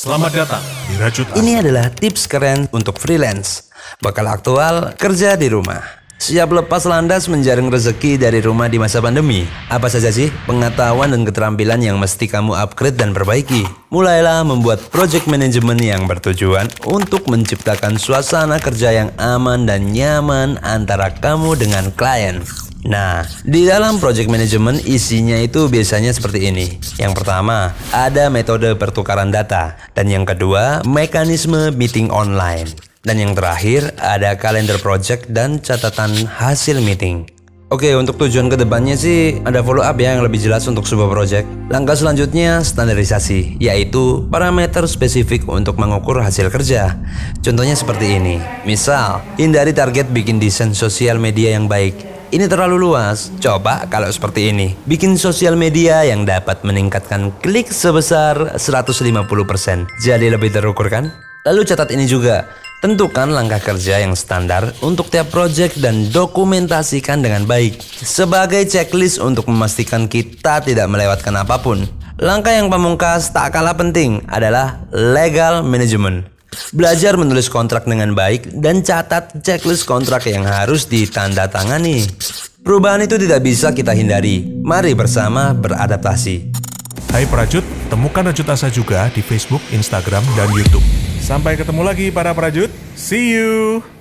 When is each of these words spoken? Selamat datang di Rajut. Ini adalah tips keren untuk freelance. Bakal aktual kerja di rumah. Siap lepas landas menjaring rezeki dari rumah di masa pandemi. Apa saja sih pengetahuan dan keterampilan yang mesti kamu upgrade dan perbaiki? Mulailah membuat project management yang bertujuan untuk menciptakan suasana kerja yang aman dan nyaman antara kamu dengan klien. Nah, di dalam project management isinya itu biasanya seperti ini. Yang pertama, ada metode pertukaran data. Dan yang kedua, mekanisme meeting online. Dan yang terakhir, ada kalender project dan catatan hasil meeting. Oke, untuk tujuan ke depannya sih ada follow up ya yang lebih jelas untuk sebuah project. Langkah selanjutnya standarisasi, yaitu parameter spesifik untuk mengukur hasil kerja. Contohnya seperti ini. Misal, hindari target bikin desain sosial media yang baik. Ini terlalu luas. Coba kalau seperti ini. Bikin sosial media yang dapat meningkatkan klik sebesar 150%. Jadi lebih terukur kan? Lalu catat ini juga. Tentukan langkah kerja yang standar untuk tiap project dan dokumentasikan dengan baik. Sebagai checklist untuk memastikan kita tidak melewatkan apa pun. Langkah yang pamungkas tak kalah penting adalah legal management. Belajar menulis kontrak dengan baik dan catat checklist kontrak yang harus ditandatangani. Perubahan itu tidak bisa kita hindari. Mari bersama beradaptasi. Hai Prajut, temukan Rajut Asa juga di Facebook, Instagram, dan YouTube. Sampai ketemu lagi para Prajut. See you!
Selamat 0.00 0.32
datang 0.32 0.64
di 0.88 0.96
Rajut. 0.96 1.28
Ini 1.36 1.60
adalah 1.60 1.92
tips 1.92 2.24
keren 2.24 2.64
untuk 2.72 2.96
freelance. 2.96 3.68
Bakal 4.00 4.32
aktual 4.32 4.96
kerja 4.96 5.36
di 5.36 5.52
rumah. 5.52 5.84
Siap 6.16 6.48
lepas 6.56 6.88
landas 6.88 7.28
menjaring 7.28 7.68
rezeki 7.68 8.16
dari 8.16 8.40
rumah 8.40 8.72
di 8.72 8.80
masa 8.80 9.04
pandemi. 9.04 9.44
Apa 9.68 9.92
saja 9.92 10.08
sih 10.08 10.32
pengetahuan 10.48 11.12
dan 11.12 11.28
keterampilan 11.28 11.84
yang 11.84 12.00
mesti 12.00 12.32
kamu 12.32 12.56
upgrade 12.56 12.96
dan 12.96 13.12
perbaiki? 13.12 13.68
Mulailah 13.92 14.40
membuat 14.48 14.80
project 14.88 15.28
management 15.28 15.84
yang 15.84 16.08
bertujuan 16.08 16.72
untuk 16.88 17.28
menciptakan 17.28 18.00
suasana 18.00 18.56
kerja 18.56 19.04
yang 19.04 19.12
aman 19.20 19.68
dan 19.68 19.92
nyaman 19.92 20.56
antara 20.64 21.12
kamu 21.12 21.60
dengan 21.60 21.92
klien. 21.92 22.40
Nah, 22.86 23.28
di 23.44 23.68
dalam 23.68 24.00
project 24.00 24.32
management 24.32 24.88
isinya 24.88 25.36
itu 25.36 25.68
biasanya 25.68 26.16
seperti 26.16 26.48
ini. 26.48 26.80
Yang 26.96 27.20
pertama, 27.20 27.76
ada 27.92 28.32
metode 28.32 28.72
pertukaran 28.76 29.28
data. 29.28 29.76
Dan 29.92 30.08
yang 30.08 30.24
kedua, 30.24 30.80
mekanisme 30.88 31.74
meeting 31.76 32.08
online. 32.08 32.72
Dan 33.04 33.20
yang 33.20 33.32
terakhir, 33.36 33.92
ada 34.00 34.36
kalender 34.36 34.80
project 34.80 35.28
dan 35.28 35.60
catatan 35.60 36.12
hasil 36.28 36.80
meeting. 36.80 37.28
Oke, 37.70 37.94
untuk 37.94 38.18
tujuan 38.18 38.50
ke 38.50 38.58
depannya 38.58 38.98
sih 38.98 39.38
ada 39.46 39.62
follow 39.62 39.86
up 39.86 39.94
ya 39.94 40.18
yang 40.18 40.26
lebih 40.26 40.42
jelas 40.42 40.66
untuk 40.66 40.90
sebuah 40.90 41.06
project. 41.06 41.46
Langkah 41.70 41.94
selanjutnya 41.94 42.66
standarisasi, 42.66 43.62
yaitu 43.62 44.26
parameter 44.26 44.90
spesifik 44.90 45.46
untuk 45.46 45.78
mengukur 45.78 46.18
hasil 46.18 46.50
kerja. 46.50 46.98
Contohnya 47.38 47.78
seperti 47.78 48.18
ini. 48.18 48.42
Misal, 48.66 49.22
hindari 49.38 49.70
target 49.70 50.10
bikin 50.10 50.42
desain 50.42 50.74
sosial 50.74 51.22
media 51.22 51.54
yang 51.54 51.70
baik. 51.70 51.94
Ini 52.30 52.46
terlalu 52.46 52.78
luas. 52.78 53.34
Coba 53.42 53.90
kalau 53.90 54.06
seperti 54.06 54.54
ini. 54.54 54.78
Bikin 54.86 55.18
sosial 55.18 55.58
media 55.58 56.06
yang 56.06 56.22
dapat 56.22 56.62
meningkatkan 56.62 57.34
klik 57.42 57.66
sebesar 57.74 58.54
150%. 58.54 59.02
Jadi 59.98 60.30
lebih 60.30 60.54
terukur 60.54 60.86
kan? 60.86 61.10
Lalu 61.42 61.66
catat 61.66 61.90
ini 61.90 62.06
juga. 62.06 62.46
Tentukan 62.86 63.34
langkah 63.34 63.58
kerja 63.58 63.98
yang 63.98 64.14
standar 64.14 64.70
untuk 64.78 65.10
tiap 65.10 65.34
project 65.34 65.82
dan 65.82 66.06
dokumentasikan 66.14 67.18
dengan 67.18 67.50
baik. 67.50 67.82
Sebagai 67.82 68.62
checklist 68.62 69.18
untuk 69.18 69.50
memastikan 69.50 70.06
kita 70.06 70.62
tidak 70.62 70.86
melewatkan 70.86 71.34
apa 71.34 71.58
pun. 71.58 71.82
Langkah 72.22 72.54
yang 72.54 72.70
pamungkas 72.70 73.34
tak 73.34 73.50
kalah 73.50 73.74
penting 73.74 74.22
adalah 74.30 74.86
legal 74.94 75.66
management. 75.66 76.30
Belajar 76.70 77.16
menulis 77.16 77.48
kontrak 77.48 77.88
dengan 77.88 78.12
baik 78.12 78.60
dan 78.60 78.84
catat 78.84 79.40
checklist 79.40 79.88
kontrak 79.88 80.28
yang 80.28 80.44
harus 80.44 80.86
ditandatangani. 80.86 82.06
Perubahan 82.60 83.04
itu 83.04 83.16
tidak 83.16 83.40
bisa 83.40 83.72
kita 83.72 83.96
hindari. 83.96 84.44
Mari 84.60 84.92
bersama 84.92 85.56
beradaptasi. 85.56 86.52
Hai 87.10 87.26
Prajut, 87.26 87.66
temukan 87.90 88.22
Rajut 88.22 88.46
Asa 88.46 88.70
juga 88.70 89.10
di 89.10 89.24
Facebook, 89.24 89.64
Instagram, 89.74 90.22
dan 90.38 90.46
YouTube. 90.54 90.84
Sampai 91.18 91.58
ketemu 91.58 91.82
lagi 91.82 92.06
para 92.14 92.30
Prajut. 92.36 92.70
See 92.94 93.34
you! 93.34 93.99